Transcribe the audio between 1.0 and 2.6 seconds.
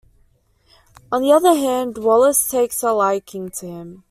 On the other hand, Wallace